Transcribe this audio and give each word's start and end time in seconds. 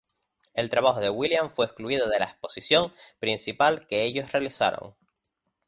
El 0.55 0.71
trabajo 0.71 0.99
de 0.99 1.11
Williams 1.11 1.53
fue 1.53 1.67
excluido 1.67 2.09
de 2.09 2.17
la 2.17 2.25
exposición 2.25 2.91
principal 3.19 3.85
que 3.85 4.01
ellos 4.01 4.31
realizaron. 4.31 4.95